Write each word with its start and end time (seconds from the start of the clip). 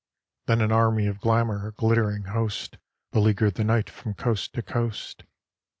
Then 0.47 0.61
an 0.61 0.71
Army 0.71 1.05
of 1.05 1.19
Glamour, 1.19 1.67
a 1.67 1.73
glittering 1.73 2.23
host, 2.23 2.77
Beleaguered 3.11 3.53
the 3.53 3.63
night 3.63 3.87
from 3.87 4.15
coast 4.15 4.51
to 4.53 4.63
coast. 4.63 5.25